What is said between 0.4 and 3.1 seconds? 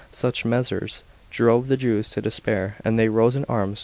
measures drove the Jews to despair, and they